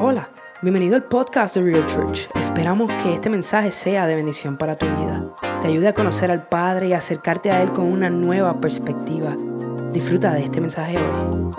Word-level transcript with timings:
Hola, 0.00 0.30
bienvenido 0.62 0.96
al 0.96 1.04
podcast 1.04 1.56
de 1.56 1.62
Real 1.62 1.86
Church. 1.86 2.28
Esperamos 2.34 2.90
que 3.02 3.14
este 3.14 3.28
mensaje 3.30 3.70
sea 3.70 4.06
de 4.06 4.16
bendición 4.16 4.56
para 4.56 4.76
tu 4.76 4.86
vida. 4.86 5.24
Te 5.60 5.68
ayude 5.68 5.88
a 5.88 5.94
conocer 5.94 6.30
al 6.30 6.48
Padre 6.48 6.88
y 6.88 6.92
acercarte 6.92 7.50
a 7.50 7.62
Él 7.62 7.72
con 7.72 7.86
una 7.86 8.10
nueva 8.10 8.60
perspectiva. 8.60 9.36
Disfruta 9.92 10.32
de 10.32 10.44
este 10.44 10.60
mensaje 10.60 10.96
hoy. 10.96 11.54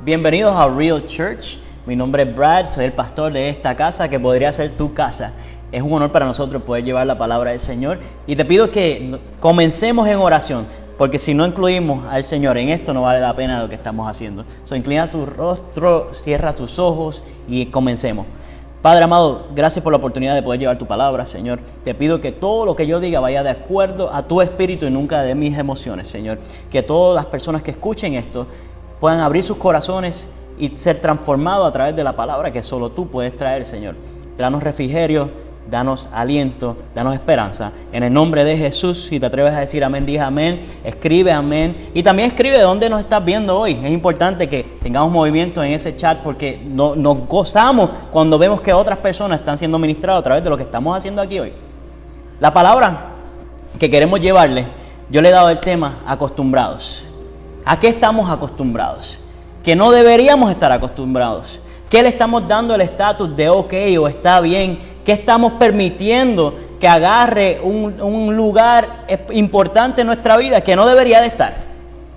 Bienvenidos 0.00 0.56
a 0.56 0.68
Real 0.68 1.04
Church. 1.04 1.58
Mi 1.86 1.94
nombre 1.94 2.22
es 2.22 2.34
Brad, 2.34 2.70
soy 2.70 2.86
el 2.86 2.92
pastor 2.92 3.32
de 3.32 3.48
esta 3.48 3.76
casa 3.76 4.08
que 4.08 4.18
podría 4.18 4.50
ser 4.52 4.70
tu 4.76 4.94
casa. 4.94 5.32
Es 5.70 5.82
un 5.82 5.92
honor 5.92 6.10
para 6.10 6.26
nosotros 6.26 6.62
poder 6.62 6.84
llevar 6.84 7.06
la 7.06 7.16
palabra 7.16 7.50
del 7.50 7.60
Señor 7.60 7.98
y 8.26 8.34
te 8.34 8.44
pido 8.44 8.70
que 8.70 9.18
comencemos 9.40 10.08
en 10.08 10.18
oración. 10.18 10.66
Porque 10.98 11.18
si 11.18 11.34
no 11.34 11.46
incluimos 11.46 12.04
al 12.06 12.24
Señor 12.24 12.58
en 12.58 12.68
esto, 12.68 12.92
no 12.92 13.02
vale 13.02 13.20
la 13.20 13.34
pena 13.34 13.60
lo 13.60 13.68
que 13.68 13.74
estamos 13.74 14.08
haciendo. 14.08 14.44
So, 14.64 14.76
inclina 14.76 15.08
tu 15.08 15.26
rostro, 15.26 16.12
cierra 16.12 16.52
tus 16.52 16.78
ojos 16.78 17.22
y 17.48 17.66
comencemos. 17.66 18.26
Padre 18.82 19.04
amado, 19.04 19.46
gracias 19.54 19.80
por 19.82 19.92
la 19.92 19.98
oportunidad 19.98 20.34
de 20.34 20.42
poder 20.42 20.58
llevar 20.58 20.76
tu 20.76 20.86
palabra, 20.86 21.24
Señor. 21.24 21.60
Te 21.84 21.94
pido 21.94 22.20
que 22.20 22.32
todo 22.32 22.66
lo 22.66 22.74
que 22.74 22.86
yo 22.86 22.98
diga 22.98 23.20
vaya 23.20 23.44
de 23.44 23.50
acuerdo 23.50 24.12
a 24.12 24.26
tu 24.26 24.40
espíritu 24.40 24.86
y 24.86 24.90
nunca 24.90 25.22
de 25.22 25.36
mis 25.36 25.56
emociones, 25.56 26.08
Señor. 26.08 26.38
Que 26.68 26.82
todas 26.82 27.14
las 27.14 27.26
personas 27.26 27.62
que 27.62 27.70
escuchen 27.70 28.14
esto 28.14 28.48
puedan 28.98 29.20
abrir 29.20 29.44
sus 29.44 29.56
corazones 29.56 30.28
y 30.58 30.76
ser 30.76 31.00
transformados 31.00 31.68
a 31.68 31.72
través 31.72 31.94
de 31.94 32.02
la 32.02 32.16
palabra 32.16 32.52
que 32.52 32.62
solo 32.62 32.90
tú 32.90 33.08
puedes 33.08 33.36
traer, 33.36 33.66
Señor. 33.66 33.94
Danos 34.36 34.62
refrigerio, 34.62 35.30
danos 35.70 36.08
aliento, 36.12 36.76
danos 36.94 37.14
esperanza. 37.14 37.72
En 37.92 38.02
el 38.02 38.12
nombre 38.12 38.44
de 38.44 38.56
Jesús, 38.56 39.06
si 39.06 39.18
te 39.18 39.26
atreves 39.26 39.54
a 39.54 39.60
decir 39.60 39.82
amén, 39.84 40.04
diga 40.04 40.26
amén, 40.26 40.60
escribe 40.84 41.32
amén. 41.32 41.90
Y 41.94 42.02
también 42.02 42.28
escribe 42.28 42.56
de 42.56 42.62
dónde 42.62 42.88
nos 42.88 43.00
estás 43.00 43.24
viendo 43.24 43.58
hoy. 43.58 43.78
Es 43.82 43.90
importante 43.90 44.48
que 44.48 44.64
tengamos 44.82 45.10
movimiento 45.10 45.62
en 45.62 45.72
ese 45.72 45.96
chat 45.96 46.18
porque 46.18 46.60
no, 46.64 46.94
nos 46.94 47.26
gozamos 47.26 47.88
cuando 48.10 48.38
vemos 48.38 48.60
que 48.60 48.72
otras 48.72 48.98
personas 48.98 49.38
están 49.38 49.58
siendo 49.58 49.78
ministradas 49.78 50.20
a 50.20 50.24
través 50.24 50.44
de 50.44 50.50
lo 50.50 50.56
que 50.56 50.64
estamos 50.64 50.96
haciendo 50.96 51.22
aquí 51.22 51.38
hoy. 51.38 51.52
La 52.40 52.52
palabra 52.52 53.12
que 53.78 53.90
queremos 53.90 54.20
llevarle, 54.20 54.66
yo 55.10 55.20
le 55.20 55.28
he 55.28 55.32
dado 55.32 55.50
el 55.50 55.60
tema 55.60 56.00
acostumbrados. 56.06 57.04
¿A 57.64 57.78
qué 57.78 57.88
estamos 57.88 58.28
acostumbrados? 58.28 59.18
Que 59.62 59.76
no 59.76 59.92
deberíamos 59.92 60.50
estar 60.50 60.72
acostumbrados. 60.72 61.60
¿Qué 61.92 62.02
le 62.02 62.08
estamos 62.08 62.48
dando 62.48 62.74
el 62.74 62.80
estatus 62.80 63.36
de 63.36 63.50
ok 63.50 63.74
o 64.00 64.08
está 64.08 64.40
bien? 64.40 64.78
¿Qué 65.04 65.12
estamos 65.12 65.54
permitiendo 65.54 66.54
que 66.78 66.86
agarre 66.86 67.60
un, 67.62 68.36
lugar 68.36 69.06
importante 69.30 70.02
en 70.02 70.06
nuestra 70.06 70.36
vida 70.36 70.60
que 70.60 70.76
no 70.76 70.86
debería 70.86 71.20
de 71.20 71.26
estar? 71.26 71.56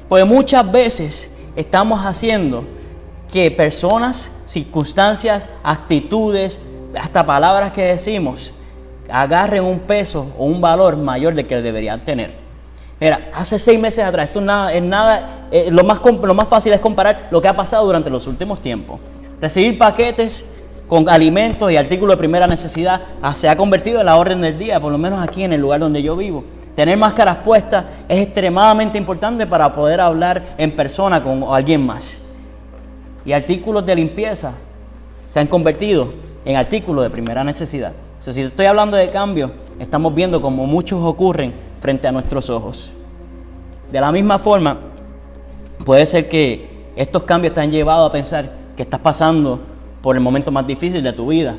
Porque 0.08 0.23
muchas 0.23 0.72
veces 0.72 1.31
estamos 1.56 2.06
haciendo 2.06 2.63
que 3.31 3.50
personas, 3.50 4.31
circunstancias, 4.45 5.50
actitudes, 5.63 6.61
hasta 6.97 7.25
palabras 7.25 7.72
que 7.72 7.83
decimos, 7.83 8.53
agarren 9.09 9.63
un 9.63 9.80
peso 9.80 10.31
o 10.38 10.45
un 10.45 10.61
valor 10.61 10.95
mayor 10.97 11.33
de 11.33 11.47
que 11.47 11.61
deberían 11.61 12.02
tener. 12.06 12.45
Mira, 13.00 13.30
hace 13.33 13.59
seis 13.59 13.80
meses 13.80 14.06
atrás, 14.06 14.28
esto 14.28 14.41
nada, 14.41 14.72
es 14.73 14.81
nada, 14.81 15.47
eh, 15.52 15.69
lo, 15.69 15.83
más, 15.83 16.00
lo 16.03 16.33
más 16.33 16.47
fácil 16.47 16.72
es 16.72 16.80
comparar 16.80 17.28
lo 17.30 17.41
que 17.41 17.47
ha 17.47 17.56
pasado 17.56 17.86
durante 17.86 18.09
los 18.09 18.25
últimos 18.28 18.61
tiempos. 18.61 19.00
Recibir 19.41 19.78
paquetes 19.78 20.45
con 20.88 21.09
alimentos 21.09 21.72
y 21.72 21.78
artículos 21.78 22.16
de 22.16 22.17
primera 22.19 22.47
necesidad 22.47 23.02
ah, 23.22 23.33
se 23.33 23.50
ha 23.50 23.58
convertido 23.58 24.00
en 24.00 24.05
la 24.05 24.17
orden 24.17 24.41
del 24.41 24.58
día, 24.58 24.80
por 24.80 24.91
lo 24.91 24.97
menos 24.97 25.22
aquí 25.22 25.44
en 25.44 25.53
el 25.53 25.61
lugar 25.61 25.80
donde 25.80 26.02
yo 26.02 26.16
vivo. 26.16 26.44
Tener 26.75 26.97
máscaras 26.97 27.38
puestas 27.38 27.86
es 28.08 28.19
extremadamente 28.19 28.97
importante 28.97 29.47
para 29.47 29.72
poder 29.72 30.02
hablar 30.02 30.56
en 30.58 30.75
persona 30.75 31.23
con 31.23 31.44
alguien 31.50 31.86
más. 31.86 32.22
Y 33.25 33.31
artículos 33.31 33.86
de 33.86 33.95
limpieza 33.95 34.53
se 35.25 35.39
han 35.39 35.47
convertido 35.47 36.13
en 36.44 36.58
artículos 36.58 37.03
de 37.03 37.09
primera 37.09 37.44
necesidad. 37.44 37.94
si 38.19 38.41
estoy 38.41 38.66
hablando 38.66 38.97
de 38.97 39.09
cambio, 39.09 39.52
estamos 39.80 40.13
viendo 40.13 40.41
como 40.41 40.67
muchos 40.67 41.02
ocurren 41.02 41.53
frente 41.81 42.07
a 42.07 42.12
nuestros 42.12 42.50
ojos. 42.50 42.94
De 43.91 44.00
la 44.01 44.12
misma 44.12 44.38
forma, 44.38 44.78
puede 45.85 46.06
ser 46.06 46.28
que 46.28 46.91
estos 46.95 47.24
cambios 47.24 47.53
te 47.53 47.62
han 47.62 47.72
llevado 47.72 48.06
a 48.06 48.12
pensar 48.12 48.51
que 48.75 48.84
estás 48.84 49.00
pasando 49.00 49.59
por 50.06 50.16
el 50.16 50.22
momento 50.22 50.52
más 50.52 50.68
difícil 50.68 51.02
de 51.02 51.14
tu 51.14 51.30
vida. 51.30 51.58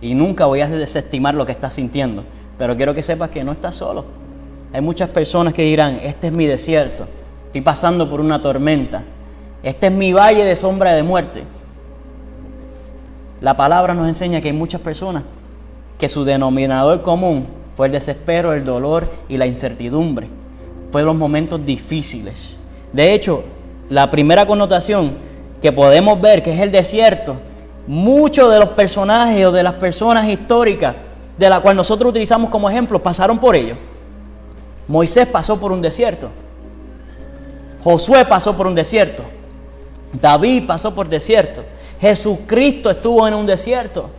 Y 0.00 0.14
nunca 0.14 0.46
voy 0.46 0.60
a 0.60 0.68
desestimar 0.68 1.34
lo 1.34 1.44
que 1.44 1.50
estás 1.50 1.74
sintiendo. 1.74 2.22
Pero 2.56 2.76
quiero 2.76 2.94
que 2.94 3.02
sepas 3.02 3.30
que 3.30 3.42
no 3.42 3.50
estás 3.50 3.74
solo. 3.74 4.04
Hay 4.72 4.80
muchas 4.80 5.08
personas 5.08 5.52
que 5.52 5.64
dirán, 5.64 5.98
este 6.00 6.28
es 6.28 6.32
mi 6.32 6.46
desierto. 6.46 7.08
Estoy 7.46 7.60
pasando 7.60 8.08
por 8.08 8.20
una 8.20 8.40
tormenta. 8.40 9.02
Este 9.64 9.88
es 9.88 9.92
mi 9.92 10.12
valle 10.12 10.44
de 10.44 10.54
sombra 10.54 10.94
de 10.94 11.02
muerte. 11.02 11.42
La 13.40 13.56
palabra 13.56 13.94
nos 13.94 14.06
enseña 14.06 14.40
que 14.40 14.46
hay 14.50 14.54
muchas 14.54 14.80
personas 14.80 15.24
que 15.98 16.08
su 16.08 16.24
denominador 16.24 17.02
común 17.02 17.48
fue 17.74 17.88
el 17.88 17.92
desespero, 17.92 18.52
el 18.52 18.62
dolor 18.62 19.10
y 19.28 19.38
la 19.38 19.46
incertidumbre. 19.46 20.28
Fue 20.92 21.02
los 21.02 21.16
momentos 21.16 21.66
difíciles. 21.66 22.60
De 22.92 23.12
hecho, 23.12 23.42
la 23.88 24.08
primera 24.08 24.46
connotación 24.46 25.16
que 25.60 25.72
podemos 25.72 26.20
ver, 26.20 26.44
que 26.44 26.54
es 26.54 26.60
el 26.60 26.70
desierto, 26.70 27.40
muchos 27.86 28.50
de 28.52 28.58
los 28.58 28.70
personajes 28.70 29.44
o 29.46 29.52
de 29.52 29.62
las 29.62 29.74
personas 29.74 30.28
históricas 30.28 30.94
de 31.36 31.48
la 31.48 31.60
cual 31.60 31.76
nosotros 31.76 32.10
utilizamos 32.10 32.50
como 32.50 32.68
ejemplo 32.68 33.02
pasaron 33.02 33.38
por 33.38 33.56
ello. 33.56 33.76
Moisés 34.88 35.26
pasó 35.26 35.58
por 35.58 35.72
un 35.72 35.80
desierto. 35.80 36.28
Josué 37.82 38.24
pasó 38.24 38.56
por 38.56 38.66
un 38.66 38.74
desierto. 38.74 39.24
David 40.12 40.64
pasó 40.66 40.94
por 40.94 41.08
desierto. 41.08 41.64
Jesucristo 42.00 42.90
estuvo 42.90 43.26
en 43.26 43.34
un 43.34 43.46
desierto. 43.46 44.10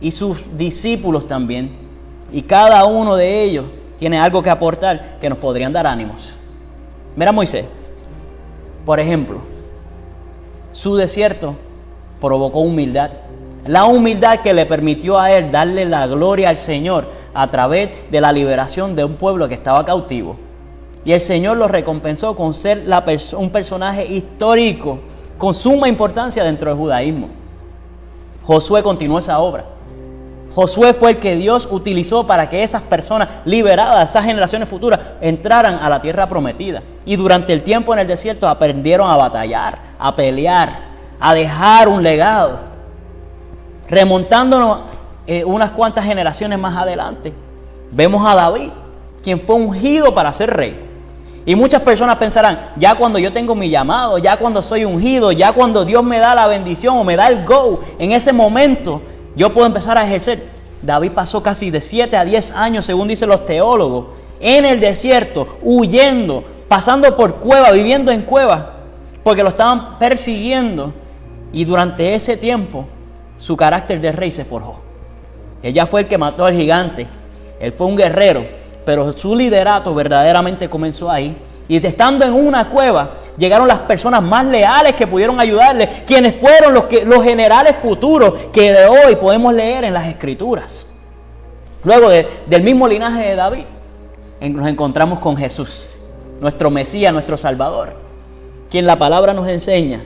Y 0.00 0.12
sus 0.12 0.38
discípulos 0.56 1.26
también. 1.26 1.76
Y 2.30 2.42
cada 2.42 2.84
uno 2.84 3.16
de 3.16 3.42
ellos 3.42 3.64
tiene 3.98 4.18
algo 4.18 4.42
que 4.42 4.50
aportar 4.50 5.18
que 5.20 5.28
nos 5.28 5.38
podrían 5.38 5.72
dar 5.72 5.86
ánimos. 5.86 6.36
Mira 7.16 7.32
Moisés, 7.32 7.64
por 8.86 9.00
ejemplo, 9.00 9.40
su 10.70 10.96
desierto 10.96 11.56
provocó 12.20 12.60
humildad. 12.60 13.10
La 13.66 13.84
humildad 13.84 14.40
que 14.40 14.54
le 14.54 14.66
permitió 14.66 15.18
a 15.18 15.30
él 15.32 15.50
darle 15.50 15.84
la 15.84 16.06
gloria 16.06 16.48
al 16.48 16.58
Señor 16.58 17.08
a 17.34 17.50
través 17.50 17.90
de 18.10 18.20
la 18.20 18.32
liberación 18.32 18.96
de 18.96 19.04
un 19.04 19.14
pueblo 19.14 19.48
que 19.48 19.54
estaba 19.54 19.84
cautivo. 19.84 20.36
Y 21.04 21.12
el 21.12 21.20
Señor 21.20 21.56
lo 21.56 21.68
recompensó 21.68 22.34
con 22.34 22.54
ser 22.54 22.84
un 23.36 23.50
personaje 23.50 24.06
histórico 24.06 25.00
con 25.38 25.54
suma 25.54 25.88
importancia 25.88 26.42
dentro 26.42 26.70
del 26.70 26.78
judaísmo. 26.78 27.28
Josué 28.44 28.82
continuó 28.82 29.18
esa 29.18 29.38
obra. 29.38 29.64
Josué 30.54 30.94
fue 30.94 31.10
el 31.10 31.18
que 31.20 31.36
Dios 31.36 31.68
utilizó 31.70 32.26
para 32.26 32.48
que 32.48 32.62
esas 32.62 32.82
personas 32.82 33.28
liberadas, 33.44 34.10
esas 34.10 34.24
generaciones 34.24 34.68
futuras, 34.68 34.98
entraran 35.20 35.74
a 35.74 35.88
la 35.88 36.00
tierra 36.00 36.26
prometida. 36.26 36.82
Y 37.04 37.16
durante 37.16 37.52
el 37.52 37.62
tiempo 37.62 37.92
en 37.92 38.00
el 38.00 38.06
desierto 38.06 38.48
aprendieron 38.48 39.08
a 39.08 39.16
batallar, 39.16 39.78
a 39.98 40.16
pelear, 40.16 40.87
a 41.20 41.34
dejar 41.34 41.88
un 41.88 42.02
legado. 42.02 42.60
Remontándonos 43.88 44.80
eh, 45.26 45.44
unas 45.44 45.70
cuantas 45.70 46.04
generaciones 46.04 46.58
más 46.58 46.76
adelante, 46.76 47.32
vemos 47.90 48.26
a 48.26 48.34
David, 48.34 48.70
quien 49.22 49.40
fue 49.40 49.56
ungido 49.56 50.14
para 50.14 50.32
ser 50.32 50.50
rey. 50.50 50.88
Y 51.46 51.54
muchas 51.54 51.80
personas 51.80 52.16
pensarán, 52.16 52.72
ya 52.76 52.94
cuando 52.94 53.18
yo 53.18 53.32
tengo 53.32 53.54
mi 53.54 53.70
llamado, 53.70 54.18
ya 54.18 54.36
cuando 54.36 54.62
soy 54.62 54.84
ungido, 54.84 55.32
ya 55.32 55.52
cuando 55.52 55.84
Dios 55.84 56.04
me 56.04 56.18
da 56.18 56.34
la 56.34 56.46
bendición 56.46 56.98
o 56.98 57.04
me 57.04 57.16
da 57.16 57.28
el 57.28 57.44
go, 57.46 57.80
en 57.98 58.12
ese 58.12 58.34
momento 58.34 59.00
yo 59.34 59.54
puedo 59.54 59.66
empezar 59.66 59.96
a 59.96 60.04
ejercer. 60.04 60.46
David 60.82 61.12
pasó 61.12 61.42
casi 61.42 61.70
de 61.70 61.80
7 61.80 62.16
a 62.16 62.24
10 62.24 62.52
años, 62.52 62.84
según 62.84 63.08
dicen 63.08 63.30
los 63.30 63.46
teólogos, 63.46 64.06
en 64.40 64.66
el 64.66 64.78
desierto, 64.78 65.58
huyendo, 65.62 66.44
pasando 66.68 67.16
por 67.16 67.36
cuevas, 67.36 67.72
viviendo 67.72 68.12
en 68.12 68.22
cuevas, 68.22 68.64
porque 69.24 69.42
lo 69.42 69.48
estaban 69.48 69.98
persiguiendo. 69.98 70.92
Y 71.52 71.64
durante 71.64 72.14
ese 72.14 72.36
tiempo, 72.36 72.86
su 73.36 73.56
carácter 73.56 74.00
de 74.00 74.12
rey 74.12 74.30
se 74.30 74.44
forjó. 74.44 74.80
Ella 75.62 75.86
fue 75.86 76.02
el 76.02 76.08
que 76.08 76.18
mató 76.18 76.44
al 76.44 76.54
gigante. 76.54 77.06
Él 77.60 77.72
fue 77.72 77.86
un 77.86 77.96
guerrero, 77.96 78.46
pero 78.84 79.12
su 79.12 79.34
liderato 79.34 79.94
verdaderamente 79.94 80.68
comenzó 80.68 81.10
ahí. 81.10 81.36
Y 81.68 81.76
estando 81.84 82.24
en 82.24 82.32
una 82.32 82.68
cueva, 82.68 83.10
llegaron 83.36 83.68
las 83.68 83.80
personas 83.80 84.22
más 84.22 84.46
leales 84.46 84.94
que 84.94 85.06
pudieron 85.06 85.38
ayudarle, 85.38 85.88
quienes 86.06 86.34
fueron 86.36 86.72
los, 86.72 86.84
que, 86.84 87.04
los 87.04 87.22
generales 87.22 87.76
futuros 87.76 88.32
que 88.52 88.72
de 88.72 88.86
hoy 88.86 89.16
podemos 89.16 89.52
leer 89.52 89.84
en 89.84 89.94
las 89.94 90.06
escrituras. 90.06 90.86
Luego 91.84 92.08
del 92.08 92.62
mismo 92.62 92.88
linaje 92.88 93.26
de 93.28 93.36
David, 93.36 93.64
nos 94.40 94.66
encontramos 94.66 95.18
con 95.20 95.36
Jesús, 95.36 95.96
nuestro 96.40 96.70
Mesías, 96.70 97.12
nuestro 97.12 97.36
Salvador, 97.36 97.94
quien 98.70 98.86
la 98.86 98.98
palabra 98.98 99.34
nos 99.34 99.46
enseña 99.48 100.02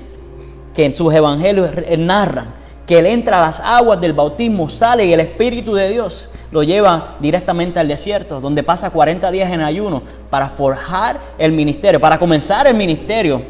que 0.75 0.85
en 0.85 0.95
sus 0.95 1.13
evangelios 1.13 1.71
narran 1.99 2.63
que 2.87 2.99
él 2.99 3.07
entra 3.07 3.39
a 3.39 3.47
las 3.47 3.61
aguas 3.61 4.01
del 4.01 4.13
bautismo, 4.13 4.69
sale 4.69 5.07
y 5.07 5.13
el 5.13 5.21
Espíritu 5.21 5.75
de 5.75 5.91
Dios 5.91 6.31
lo 6.51 6.63
lleva 6.63 7.17
directamente 7.21 7.79
al 7.79 7.89
desierto, 7.89 8.41
donde 8.41 8.63
pasa 8.63 8.91
40 8.91 9.31
días 9.31 9.51
en 9.53 9.61
ayuno 9.61 10.03
para 10.31 10.49
forjar 10.49 11.21
el 11.39 11.53
ministerio, 11.53 12.01
para 12.01 12.19
comenzar 12.19 12.67
el 12.67 12.75
ministerio 12.75 13.43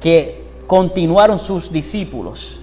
que 0.00 0.44
continuaron 0.66 1.38
sus 1.38 1.72
discípulos. 1.72 2.60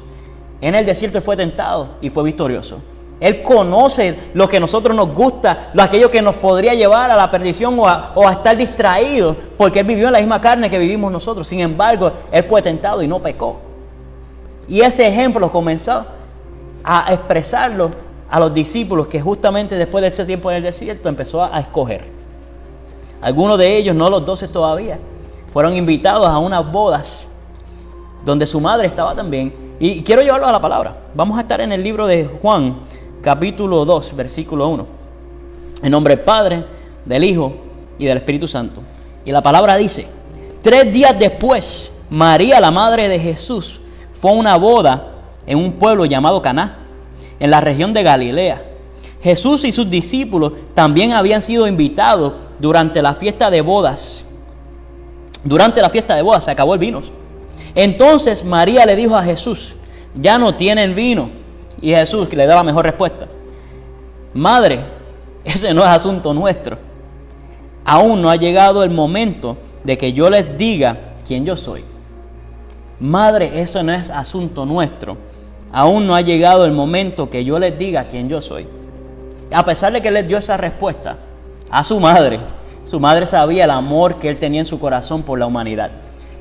En 0.62 0.76
el 0.76 0.86
desierto 0.86 1.22
fue 1.22 1.38
tentado 1.38 1.96
y 2.02 2.10
fue 2.10 2.24
victorioso. 2.24 2.80
Él 3.20 3.42
conoce 3.42 4.16
lo 4.34 4.50
que 4.50 4.58
a 4.58 4.60
nosotros 4.60 4.94
nos 4.94 5.14
gusta, 5.14 5.70
lo 5.74 5.82
aquello 5.82 6.12
que 6.12 6.22
nos 6.22 6.36
podría 6.36 6.74
llevar 6.74 7.10
a 7.10 7.16
la 7.16 7.32
perdición 7.32 7.80
o 7.80 7.88
a, 7.88 8.12
o 8.14 8.28
a 8.28 8.34
estar 8.34 8.58
distraídos, 8.58 9.38
porque 9.58 9.80
Él 9.80 9.88
vivió 9.88 10.08
en 10.08 10.14
la 10.14 10.20
misma 10.20 10.42
carne 10.42 10.70
que 10.70 10.78
vivimos 10.78 11.10
nosotros. 11.10 11.48
Sin 11.48 11.62
embargo, 11.62 12.12
Él 12.32 12.44
fue 12.44 12.62
tentado 12.62 13.02
y 13.02 13.08
no 13.08 13.20
pecó. 13.20 13.65
Y 14.68 14.82
ese 14.82 15.08
ejemplo 15.08 15.52
comenzó 15.52 16.06
a 16.84 17.14
expresarlo 17.14 17.92
a 18.30 18.40
los 18.40 18.54
discípulos 18.54 19.08
que 19.08 19.22
justamente 19.22 19.76
después 19.76 20.02
de 20.02 20.08
ese 20.08 20.26
tiempo 20.26 20.50
en 20.52 20.58
el 20.58 20.64
desierto 20.64 21.10
empezó 21.10 21.44
a, 21.44 21.60
escoger. 21.60 22.06
Algunos 23.22 23.58
de 23.58 23.78
ellos, 23.78 23.96
no 23.96 24.10
los 24.10 24.26
doce 24.26 24.48
todavía, 24.48 25.00
fueron 25.54 25.76
invitados 25.76 26.28
a 26.28 26.38
unas 26.38 26.70
bodas 26.72 27.28
donde 28.24 28.46
su 28.46 28.60
madre 28.60 28.88
estaba 28.88 29.16
también. 29.16 29.54
Y 29.80 30.02
quiero 30.04 30.22
llevarlo 30.22 30.48
a 30.48 30.52
la 30.52 30.62
palabra. 30.62 30.98
Vamos 31.14 31.38
a 31.38 31.42
estar 31.42 31.62
en 31.62 31.72
el 31.72 31.84
libro 31.84 32.08
de 32.08 32.26
Juan, 32.42 32.80
capítulo 33.22 33.86
2, 33.86 34.16
versículo 34.16 34.68
1. 34.70 34.88
En 35.84 35.92
nombre 35.92 36.16
del 36.16 36.26
Padre, 36.26 36.66
del 37.06 37.24
Hijo 37.24 37.54
y 37.98 38.06
del 38.06 38.18
Espíritu 38.18 38.48
Santo. 38.48 38.82
Y 39.24 39.32
la 39.32 39.42
palabra 39.42 39.76
dice, 39.78 40.08
tres 40.62 40.92
días 40.92 41.18
después, 41.18 41.92
María, 42.10 42.60
la 42.60 42.72
madre 42.72 43.08
de 43.08 43.20
Jesús, 43.20 43.80
fue 44.20 44.32
una 44.32 44.58
boda 44.58 45.12
en 45.46 45.58
un 45.58 45.74
pueblo 45.74 46.06
llamado 46.06 46.42
Caná, 46.42 46.80
en 47.40 47.52
la 47.52 47.62
región 47.62 47.94
de 47.94 48.04
Galilea. 48.04 48.64
Jesús 49.22 49.66
y 49.66 49.72
sus 49.72 49.90
discípulos 49.90 50.54
también 50.74 51.14
habían 51.14 51.42
sido 51.42 51.68
invitados 51.68 52.34
durante 52.60 53.02
la 53.02 53.14
fiesta 53.14 53.50
de 53.50 53.62
bodas. 53.62 54.26
Durante 55.44 55.82
la 55.82 55.90
fiesta 55.90 56.16
de 56.16 56.22
bodas 56.22 56.46
se 56.46 56.52
acabó 56.52 56.74
el 56.74 56.80
vino. 56.80 57.02
Entonces 57.74 58.44
María 58.44 58.86
le 58.86 58.96
dijo 58.96 59.16
a 59.16 59.24
Jesús, 59.24 59.76
ya 60.16 60.38
no 60.38 60.56
tienen 60.56 60.96
vino. 60.96 61.30
Y 61.82 61.90
Jesús 61.90 62.32
le 62.32 62.46
da 62.46 62.56
la 62.56 62.64
mejor 62.64 62.86
respuesta. 62.86 63.28
Madre, 64.34 64.86
ese 65.44 65.74
no 65.74 65.82
es 65.82 65.90
asunto 65.90 66.34
nuestro. 66.34 66.78
Aún 67.84 68.22
no 68.22 68.30
ha 68.30 68.36
llegado 68.36 68.84
el 68.84 68.90
momento 68.90 69.58
de 69.84 69.98
que 69.98 70.14
yo 70.14 70.30
les 70.30 70.58
diga 70.58 71.16
quién 71.28 71.46
yo 71.46 71.56
soy. 71.56 71.84
Madre, 73.00 73.60
eso 73.62 73.84
no 73.84 73.92
es 73.92 74.10
asunto 74.10 74.66
nuestro. 74.66 75.18
Aún 75.72 76.08
no 76.08 76.16
ha 76.16 76.22
llegado 76.22 76.66
el 76.66 76.72
momento 76.72 77.30
que 77.30 77.44
yo 77.44 77.60
les 77.60 77.78
diga 77.78 78.08
quién 78.08 78.30
yo 78.30 78.42
soy. 78.42 78.68
A 79.52 79.66
pesar 79.66 79.92
de 79.94 80.02
que 80.02 80.12
les 80.12 80.28
dio 80.28 80.38
esa 80.38 80.58
respuesta 80.58 81.18
a 81.70 81.84
su 81.84 82.00
madre, 82.00 82.40
su 82.86 83.00
madre 83.00 83.26
sabía 83.26 83.66
el 83.66 83.72
amor 83.72 84.20
que 84.20 84.30
él 84.30 84.38
tenía 84.38 84.62
en 84.62 84.66
su 84.66 84.80
corazón 84.80 85.24
por 85.24 85.38
la 85.38 85.46
humanidad. 85.46 85.92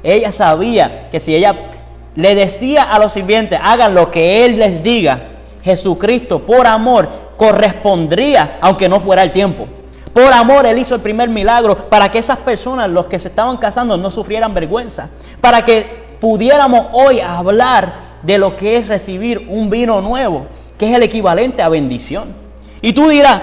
Ella 0.02 0.30
sabía 0.30 1.08
que 1.10 1.18
si 1.18 1.34
ella 1.34 1.70
le 2.14 2.34
decía 2.34 2.84
a 2.84 2.98
los 2.98 3.12
sirvientes, 3.12 3.58
hagan 3.62 3.94
lo 3.94 4.10
que 4.10 4.44
él 4.44 4.58
les 4.58 4.82
diga, 4.82 5.30
Jesucristo 5.64 6.44
por 6.44 6.66
amor 6.66 7.08
correspondría, 7.36 8.58
aunque 8.60 8.88
no 8.88 9.00
fuera 9.00 9.22
el 9.22 9.32
tiempo. 9.32 9.66
Por 10.12 10.32
amor 10.32 10.64
Él 10.64 10.78
hizo 10.78 10.94
el 10.94 11.00
primer 11.00 11.28
milagro 11.28 11.76
para 11.88 12.08
que 12.08 12.18
esas 12.18 12.38
personas, 12.38 12.88
los 12.88 13.06
que 13.06 13.18
se 13.18 13.28
estaban 13.28 13.56
casando, 13.56 13.96
no 13.96 14.10
sufrieran 14.12 14.54
vergüenza. 14.54 15.10
Para 15.40 15.64
que 15.64 16.03
pudiéramos 16.24 16.86
hoy 16.92 17.20
hablar 17.20 17.96
de 18.22 18.38
lo 18.38 18.56
que 18.56 18.76
es 18.76 18.88
recibir 18.88 19.46
un 19.50 19.68
vino 19.68 20.00
nuevo, 20.00 20.46
que 20.78 20.88
es 20.88 20.96
el 20.96 21.02
equivalente 21.02 21.60
a 21.60 21.68
bendición. 21.68 22.32
Y 22.80 22.94
tú 22.94 23.10
dirás, 23.10 23.42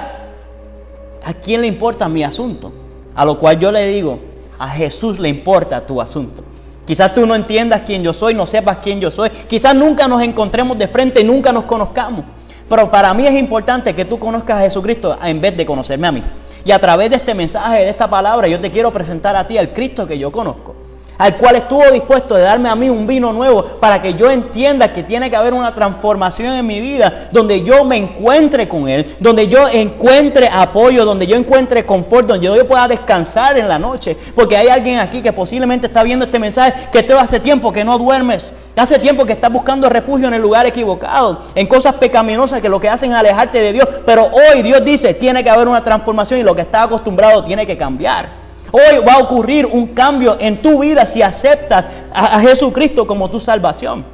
¿a 1.23 1.31
quién 1.31 1.61
le 1.61 1.67
importa 1.67 2.09
mi 2.09 2.23
asunto? 2.23 2.73
A 3.13 3.23
lo 3.23 3.37
cual 3.37 3.59
yo 3.59 3.71
le 3.71 3.85
digo, 3.85 4.17
a 4.57 4.67
Jesús 4.67 5.19
le 5.19 5.29
importa 5.29 5.85
tu 5.85 6.01
asunto. 6.01 6.43
Quizás 6.83 7.13
tú 7.13 7.27
no 7.27 7.35
entiendas 7.35 7.81
quién 7.81 8.01
yo 8.01 8.13
soy, 8.13 8.33
no 8.33 8.47
sepas 8.47 8.77
quién 8.77 8.99
yo 8.99 9.11
soy. 9.11 9.29
Quizás 9.29 9.75
nunca 9.75 10.07
nos 10.07 10.23
encontremos 10.23 10.75
de 10.75 10.87
frente 10.87 11.23
nunca 11.23 11.51
nos 11.51 11.65
conozcamos. 11.65 12.23
Pero 12.67 12.89
para 12.89 13.13
mí 13.13 13.27
es 13.27 13.35
importante 13.35 13.93
que 13.93 14.05
tú 14.05 14.17
conozcas 14.17 14.57
a 14.57 14.61
Jesucristo 14.61 15.19
en 15.21 15.39
vez 15.39 15.55
de 15.55 15.67
conocerme 15.67 16.07
a 16.07 16.11
mí. 16.11 16.23
Y 16.65 16.71
a 16.71 16.79
través 16.79 17.11
de 17.11 17.17
este 17.17 17.35
mensaje, 17.35 17.83
de 17.83 17.89
esta 17.89 18.09
palabra, 18.09 18.47
yo 18.47 18.59
te 18.59 18.71
quiero 18.71 18.91
presentar 18.91 19.35
a 19.35 19.45
ti 19.45 19.59
al 19.59 19.71
Cristo 19.71 20.07
que 20.07 20.17
yo 20.17 20.31
conozco 20.31 20.80
al 21.21 21.37
cual 21.37 21.55
estuvo 21.55 21.87
dispuesto 21.91 22.33
de 22.33 22.41
darme 22.41 22.67
a 22.67 22.75
mí 22.75 22.89
un 22.89 23.05
vino 23.05 23.31
nuevo 23.31 23.63
para 23.63 24.01
que 24.01 24.15
yo 24.15 24.31
entienda 24.31 24.91
que 24.91 25.03
tiene 25.03 25.29
que 25.29 25.35
haber 25.35 25.53
una 25.53 25.71
transformación 25.71 26.55
en 26.55 26.65
mi 26.65 26.81
vida, 26.81 27.29
donde 27.31 27.61
yo 27.61 27.85
me 27.85 27.95
encuentre 27.95 28.67
con 28.67 28.89
Él, 28.89 29.05
donde 29.19 29.47
yo 29.47 29.67
encuentre 29.71 30.49
apoyo, 30.51 31.05
donde 31.05 31.27
yo 31.27 31.35
encuentre 31.35 31.85
confort, 31.85 32.27
donde 32.27 32.47
yo 32.47 32.65
pueda 32.65 32.87
descansar 32.87 33.55
en 33.59 33.67
la 33.67 33.77
noche. 33.77 34.17
Porque 34.33 34.57
hay 34.57 34.69
alguien 34.69 34.97
aquí 34.97 35.21
que 35.21 35.31
posiblemente 35.31 35.85
está 35.85 36.01
viendo 36.01 36.25
este 36.25 36.39
mensaje 36.39 36.89
que 36.91 37.03
te 37.03 37.13
hace 37.13 37.39
tiempo 37.39 37.71
que 37.71 37.83
no 37.83 37.99
duermes, 37.99 38.51
hace 38.75 38.97
tiempo 38.97 39.23
que 39.23 39.33
estás 39.33 39.53
buscando 39.53 39.89
refugio 39.89 40.27
en 40.27 40.33
el 40.33 40.41
lugar 40.41 40.65
equivocado, 40.65 41.43
en 41.53 41.67
cosas 41.67 41.93
pecaminosas 41.93 42.61
que 42.61 42.69
lo 42.69 42.79
que 42.79 42.89
hacen 42.89 43.11
es 43.11 43.17
alejarte 43.17 43.59
de 43.59 43.73
Dios. 43.73 43.87
Pero 44.07 44.31
hoy 44.31 44.63
Dios 44.63 44.83
dice, 44.83 45.13
tiene 45.13 45.43
que 45.43 45.51
haber 45.51 45.67
una 45.67 45.83
transformación 45.83 46.39
y 46.39 46.43
lo 46.43 46.55
que 46.55 46.61
estás 46.61 46.85
acostumbrado 46.85 47.43
tiene 47.43 47.67
que 47.67 47.77
cambiar. 47.77 48.40
Hoy 48.71 49.03
va 49.05 49.15
a 49.15 49.19
ocurrir 49.19 49.65
un 49.65 49.87
cambio 49.87 50.37
en 50.39 50.61
tu 50.61 50.79
vida 50.79 51.05
si 51.05 51.21
aceptas 51.21 51.85
a, 52.13 52.39
Jesucristo 52.39 53.05
como 53.05 53.29
tu 53.29 53.39
salvación. 53.39 54.05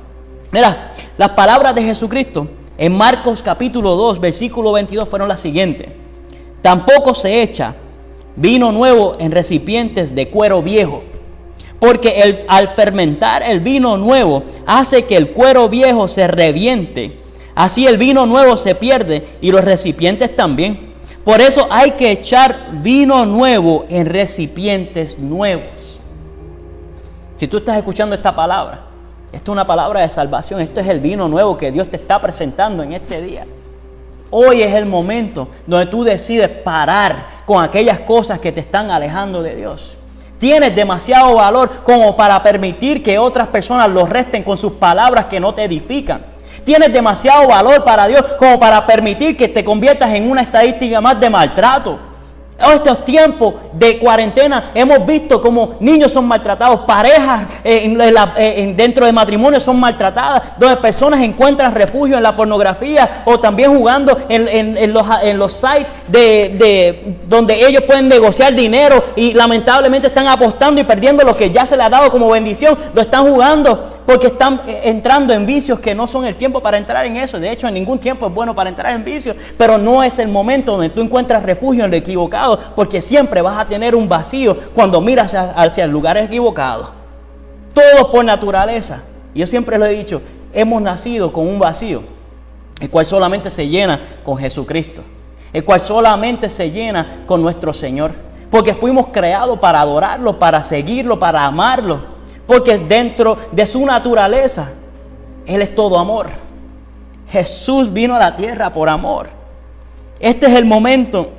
Mira, 0.51 0.91
las 1.17 1.29
palabras 1.29 1.75
de 1.75 1.83
Jesucristo 1.83 2.47
en 2.77 2.97
Marcos 2.97 3.43
capítulo 3.43 3.95
2, 3.95 4.19
versículo 4.19 4.71
22 4.71 5.07
fueron 5.07 5.27
las 5.27 5.41
siguientes. 5.41 5.87
Tampoco 6.63 7.13
se 7.13 7.43
echa 7.43 7.75
vino 8.35 8.71
nuevo 8.71 9.15
en 9.19 9.31
recipientes 9.31 10.15
de 10.15 10.29
cuero 10.29 10.63
viejo, 10.63 11.03
porque 11.79 12.21
el, 12.21 12.45
al 12.47 12.69
fermentar 12.69 13.43
el 13.43 13.59
vino 13.59 13.95
nuevo 13.97 14.43
hace 14.65 15.05
que 15.05 15.17
el 15.17 15.33
cuero 15.33 15.69
viejo 15.69 16.07
se 16.07 16.27
reviente. 16.27 17.19
Así 17.53 17.85
el 17.85 17.97
vino 17.97 18.25
nuevo 18.25 18.57
se 18.57 18.73
pierde 18.73 19.27
y 19.39 19.51
los 19.51 19.63
recipientes 19.63 20.35
también. 20.35 20.86
Por 21.27 21.41
eso 21.41 21.67
hay 21.69 21.91
que 21.91 22.09
echar 22.09 22.67
vino 22.71 23.25
nuevo 23.25 23.85
en 23.89 24.05
recipientes 24.05 25.19
nuevos. 25.19 25.99
Si 27.35 27.49
tú 27.49 27.57
estás 27.57 27.75
escuchando 27.75 28.15
esta 28.15 28.33
palabra, 28.33 28.85
esto 29.33 29.51
es 29.51 29.53
una 29.53 29.67
palabra 29.67 29.99
de 29.99 30.09
salvación, 30.09 30.61
esto 30.61 30.79
es 30.79 30.87
el 30.87 31.01
vino 31.01 31.27
nuevo 31.27 31.57
que 31.57 31.69
Dios 31.69 31.89
te 31.89 31.97
está 31.97 32.21
presentando 32.21 32.81
en 32.81 32.93
este 32.93 33.21
día. 33.21 33.45
Hoy 34.29 34.61
es 34.61 34.73
el 34.73 34.85
momento 34.85 35.49
donde 35.65 35.87
tú 35.87 36.05
decides 36.05 36.47
parar 36.47 37.43
con 37.45 37.61
aquellas 37.61 37.99
cosas 37.99 38.39
que 38.39 38.53
te 38.53 38.61
están 38.61 38.89
alejando 38.89 39.43
de 39.43 39.53
Dios. 39.53 39.97
Tienes 40.39 40.73
demasiado 40.73 41.35
valor 41.35 41.83
como 41.83 42.15
para 42.15 42.41
permitir 42.41 43.03
que 43.03 43.19
otras 43.19 43.49
personas 43.49 43.89
lo 43.89 44.05
resten 44.05 44.43
con 44.43 44.57
sus 44.57 44.71
palabras 44.71 45.25
que 45.25 45.41
no 45.41 45.53
te 45.53 45.65
edifican. 45.65 46.23
Tienes 46.67 46.91
demasiado 46.91 47.47
valor 47.47 47.81
para 47.85 48.07
Dios 48.07 48.21
como 48.37 48.59
para 48.59 48.85
permitir 48.85 49.37
que 49.37 49.47
te 49.47 49.63
conviertas 49.63 50.13
en 50.13 50.29
una 50.29 50.41
estadística 50.41 50.99
más 50.99 51.17
de 51.17 51.29
maltrato. 51.29 51.97
En 52.59 52.71
estos 52.71 53.05
tiempos 53.05 53.53
de 53.71 53.97
cuarentena 53.97 54.71
hemos 54.73 55.05
visto 55.05 55.39
como 55.39 55.75
niños 55.79 56.11
son 56.11 56.27
maltratados, 56.27 56.81
parejas 56.81 57.43
eh, 57.63 57.95
eh, 58.35 58.73
dentro 58.75 59.05
de 59.05 59.13
matrimonio 59.13 59.61
son 59.61 59.79
maltratadas, 59.79 60.57
donde 60.59 60.75
personas 60.75 61.21
encuentran 61.21 61.73
refugio 61.73 62.17
en 62.17 62.23
la 62.23 62.35
pornografía 62.35 63.23
o 63.23 63.39
también 63.39 63.73
jugando 63.73 64.17
en, 64.27 64.91
los, 65.37 65.53
sites 65.53 65.95
de, 66.09 67.15
donde 67.29 67.65
ellos 67.65 67.83
pueden 67.83 68.09
negociar 68.09 68.53
dinero 68.53 69.01
y 69.15 69.33
lamentablemente 69.33 70.07
están 70.07 70.27
apostando 70.27 70.81
y 70.81 70.83
perdiendo 70.83 71.23
lo 71.23 71.33
que 71.37 71.49
ya 71.49 71.65
se 71.65 71.77
les 71.77 71.85
ha 71.85 71.89
dado 71.89 72.11
como 72.11 72.27
bendición, 72.29 72.77
lo 72.93 73.01
están 73.01 73.25
jugando 73.25 73.96
porque 74.07 74.27
están 74.27 74.61
eh, 74.65 74.83
entrando 74.85 75.33
en 75.33 75.45
vicios 75.45 75.81
que 75.81 75.93
no 75.93 76.07
son 76.07 76.23
el 76.23 76.37
tiempo 76.37 76.61
para 76.61 76.77
entrar 76.77 77.05
en 77.05 77.17
eso. 77.17 77.41
De 77.41 77.51
hecho, 77.51 77.67
en 77.67 77.73
ningún 77.73 77.99
tiempo 77.99 78.25
es 78.25 78.33
bueno 78.33 78.55
para 78.55 78.69
entrar 78.69 78.93
en 78.93 79.03
vicios, 79.03 79.35
pero 79.57 79.77
no 79.77 80.01
es 80.01 80.17
el 80.17 80.29
momento 80.29 80.71
donde 80.71 80.89
tú 80.89 81.01
encuentras 81.01 81.43
refugio 81.43 81.83
en 81.83 81.91
lo 81.91 81.97
equivocado, 81.97 82.57
porque 82.73 83.01
siempre 83.01 83.41
vas 83.41 83.59
a 83.59 83.65
tener 83.67 83.95
un 83.95 84.07
vacío 84.07 84.55
cuando 84.73 85.01
miras 85.01 85.35
hacia, 85.35 85.83
el 85.83 85.91
lugar 85.91 86.15
equivocado. 86.15 86.91
Todo 87.73 88.09
por 88.09 88.23
naturaleza. 88.23 89.03
Yo 89.35 89.45
siempre 89.45 89.77
lo 89.77 89.85
he 89.85 89.89
dicho, 89.89 90.21
hemos 90.53 90.81
nacido 90.81 91.33
con 91.33 91.45
un 91.45 91.59
vacío, 91.59 92.01
el 92.79 92.89
cual 92.89 93.05
solamente 93.05 93.49
se 93.49 93.67
llena 93.67 93.99
con 94.23 94.37
Jesucristo, 94.37 95.01
el 95.51 95.65
cual 95.65 95.81
solamente 95.81 96.47
se 96.47 96.71
llena 96.71 97.23
con 97.25 97.41
nuestro 97.41 97.73
Señor, 97.73 98.13
porque 98.49 98.73
fuimos 98.73 99.07
creados 99.07 99.59
para 99.59 99.81
adorarlo, 99.81 100.39
para 100.39 100.63
seguirlo, 100.63 101.19
para 101.19 101.45
amarlo. 101.45 102.16
Porque 102.47 102.77
dentro 102.77 103.35
de 103.51 103.65
su 103.65 103.85
naturaleza, 103.85 104.71
Él 105.45 105.61
es 105.61 105.75
todo 105.75 105.99
amor. 105.99 106.27
Jesús 107.29 107.91
vino 107.91 108.15
a 108.15 108.19
la 108.19 108.35
tierra 108.35 108.71
por 108.71 108.87
amor. 108.87 109.27
Este 110.19 110.47
es 110.47 110.53
el 110.53 110.65
momento 110.65 111.29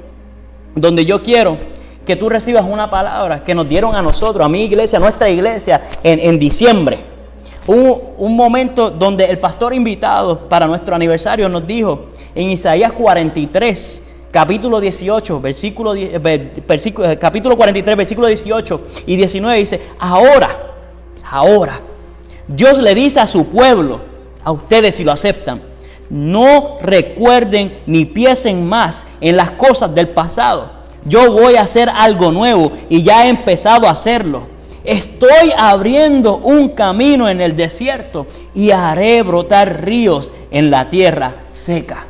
donde 0.75 1.05
yo 1.05 1.23
quiero 1.23 1.57
que 2.05 2.15
tú 2.15 2.29
recibas 2.29 2.65
una 2.65 2.89
palabra 2.89 3.43
que 3.43 3.55
nos 3.55 3.69
dieron 3.69 3.95
a 3.95 4.03
nosotros, 4.03 4.45
a 4.45 4.49
mi 4.49 4.65
iglesia, 4.65 4.99
a 4.99 5.01
nuestra 5.01 5.29
iglesia, 5.29 5.83
en, 6.03 6.39
diciembre. 6.39 7.01
Un, 7.67 8.01
un, 8.17 8.37
momento 8.37 8.91
donde 8.91 9.27
el 9.27 9.39
pastor 9.39 9.75
invitado 9.75 10.49
para 10.49 10.67
nuestro 10.67 10.95
aniversario 10.95 11.49
nos 11.49 11.67
dijo 11.67 12.07
en 12.35 12.49
Isaías 12.51 12.93
43, 12.93 14.03
capítulo 14.31 14.81
18, 14.81 15.41
versículo, 15.41 15.93
versículo, 16.67 17.09
capítulo 17.19 17.57
43, 17.57 17.97
versículo 17.97 18.27
18 18.27 18.81
y 19.07 19.17
19 19.17 19.59
dice, 19.59 19.81
ahora 19.99 20.68
Ahora, 21.31 21.81
Dios 22.47 22.79
le 22.79 22.95
dice 22.95 23.21
a 23.21 23.27
su 23.27 23.47
pueblo, 23.47 24.01
a 24.43 24.51
ustedes 24.51 24.97
si 24.97 25.05
lo 25.05 25.13
aceptan. 25.13 25.63
No 26.09 26.79
recuerden 26.81 27.81
ni 27.87 28.07
piensen 28.07 28.67
más 28.67 29.07
en 29.21 29.37
las 29.37 29.51
cosas 29.53 29.95
del 29.95 30.09
pasado. 30.09 30.71
Yo 31.05 31.33
voy 31.33 31.57
a 31.57 31.63
hacer 31.63 31.91
algo 31.91 32.33
nuevo 32.33 32.73
y 32.89 33.03
ya 33.03 33.27
he 33.27 33.29
empezado 33.29 33.87
a 33.87 33.93
hacerlo. 33.93 34.49
Estoy 34.85 35.53
abriendo 35.57 36.39
un 36.39 36.71
camino 36.71 37.29
en 37.29 37.43
el 37.43 37.55
desierto 37.55 38.27
y 38.55 38.71
haré 38.71 39.23
brotar 39.23 39.85
ríos 39.85 40.33
en 40.51 40.71
la 40.71 40.89
tierra 40.89 41.45
seca. 41.53 42.08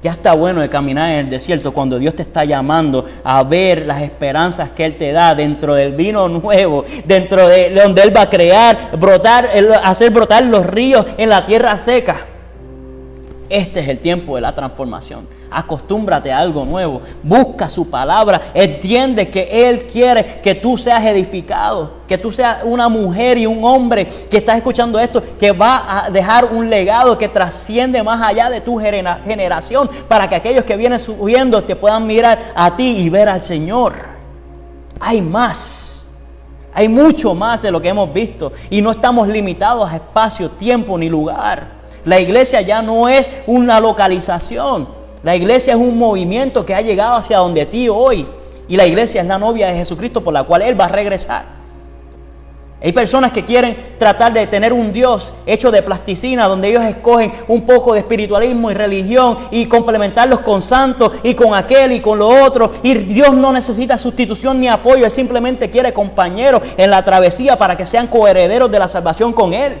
Ya 0.00 0.12
está 0.12 0.32
bueno 0.34 0.60
de 0.60 0.68
caminar 0.68 1.10
en 1.10 1.18
el 1.18 1.30
desierto 1.30 1.72
cuando 1.72 1.98
Dios 1.98 2.14
te 2.14 2.22
está 2.22 2.44
llamando 2.44 3.04
a 3.24 3.42
ver 3.42 3.84
las 3.84 4.00
esperanzas 4.02 4.70
que 4.70 4.84
Él 4.84 4.96
te 4.96 5.10
da 5.10 5.34
dentro 5.34 5.74
del 5.74 5.92
vino 5.92 6.28
nuevo, 6.28 6.84
dentro 7.04 7.48
de 7.48 7.70
donde 7.70 8.02
Él 8.02 8.16
va 8.16 8.22
a 8.22 8.30
crear, 8.30 8.96
brotar, 8.96 9.48
hacer 9.82 10.10
brotar 10.12 10.44
los 10.44 10.64
ríos 10.64 11.04
en 11.16 11.28
la 11.28 11.44
tierra 11.44 11.76
seca. 11.78 12.16
Este 13.48 13.80
es 13.80 13.88
el 13.88 13.98
tiempo 13.98 14.34
de 14.34 14.42
la 14.42 14.54
transformación. 14.54 15.26
Acostúmbrate 15.50 16.30
a 16.30 16.38
algo 16.38 16.64
nuevo. 16.66 17.00
Busca 17.22 17.68
su 17.68 17.88
palabra. 17.88 18.52
Entiende 18.52 19.30
que 19.30 19.68
Él 19.68 19.86
quiere 19.86 20.40
que 20.42 20.54
tú 20.54 20.76
seas 20.76 21.02
edificado. 21.06 21.98
Que 22.06 22.18
tú 22.18 22.30
seas 22.30 22.62
una 22.64 22.90
mujer 22.90 23.38
y 23.38 23.46
un 23.46 23.64
hombre 23.64 24.06
que 24.06 24.36
estás 24.36 24.56
escuchando 24.56 25.00
esto. 25.00 25.22
Que 25.38 25.52
va 25.52 26.04
a 26.04 26.10
dejar 26.10 26.44
un 26.46 26.68
legado 26.68 27.16
que 27.16 27.28
trasciende 27.28 28.02
más 28.02 28.20
allá 28.20 28.50
de 28.50 28.60
tu 28.60 28.78
generación. 28.78 29.88
Para 30.06 30.28
que 30.28 30.34
aquellos 30.34 30.64
que 30.64 30.76
vienen 30.76 30.98
subiendo 30.98 31.64
te 31.64 31.74
puedan 31.74 32.06
mirar 32.06 32.52
a 32.54 32.76
ti 32.76 32.98
y 32.98 33.08
ver 33.08 33.30
al 33.30 33.40
Señor. 33.40 33.94
Hay 35.00 35.22
más. 35.22 36.04
Hay 36.74 36.88
mucho 36.88 37.34
más 37.34 37.62
de 37.62 37.70
lo 37.70 37.80
que 37.80 37.88
hemos 37.88 38.12
visto. 38.12 38.52
Y 38.68 38.82
no 38.82 38.90
estamos 38.90 39.26
limitados 39.26 39.90
a 39.90 39.96
espacio, 39.96 40.50
tiempo 40.50 40.98
ni 40.98 41.08
lugar. 41.08 41.77
La 42.04 42.20
iglesia 42.20 42.60
ya 42.60 42.82
no 42.82 43.08
es 43.08 43.30
una 43.46 43.80
localización. 43.80 44.88
La 45.22 45.34
iglesia 45.34 45.74
es 45.74 45.78
un 45.78 45.98
movimiento 45.98 46.64
que 46.64 46.74
ha 46.74 46.80
llegado 46.80 47.16
hacia 47.16 47.38
donde 47.38 47.66
ti 47.66 47.88
hoy. 47.88 48.26
Y 48.68 48.76
la 48.76 48.86
iglesia 48.86 49.22
es 49.22 49.26
la 49.26 49.38
novia 49.38 49.68
de 49.68 49.76
Jesucristo 49.76 50.22
por 50.22 50.32
la 50.32 50.44
cual 50.44 50.62
Él 50.62 50.78
va 50.78 50.84
a 50.84 50.88
regresar. 50.88 51.58
Hay 52.80 52.92
personas 52.92 53.32
que 53.32 53.44
quieren 53.44 53.96
tratar 53.98 54.32
de 54.32 54.46
tener 54.46 54.72
un 54.72 54.92
Dios 54.92 55.34
hecho 55.46 55.72
de 55.72 55.82
plasticina, 55.82 56.46
donde 56.46 56.68
ellos 56.68 56.84
escogen 56.84 57.32
un 57.48 57.62
poco 57.62 57.92
de 57.92 58.00
espiritualismo 58.00 58.70
y 58.70 58.74
religión 58.74 59.36
y 59.50 59.66
complementarlos 59.66 60.40
con 60.40 60.62
santos 60.62 61.10
y 61.24 61.34
con 61.34 61.54
aquel 61.54 61.90
y 61.90 62.00
con 62.00 62.20
lo 62.20 62.28
otro. 62.28 62.70
Y 62.84 62.94
Dios 62.94 63.34
no 63.34 63.52
necesita 63.52 63.98
sustitución 63.98 64.60
ni 64.60 64.68
apoyo, 64.68 65.04
Él 65.04 65.10
simplemente 65.10 65.70
quiere 65.70 65.92
compañeros 65.92 66.62
en 66.76 66.90
la 66.90 67.02
travesía 67.04 67.58
para 67.58 67.76
que 67.76 67.84
sean 67.84 68.06
coherederos 68.06 68.70
de 68.70 68.78
la 68.78 68.86
salvación 68.86 69.32
con 69.32 69.52
Él. 69.52 69.78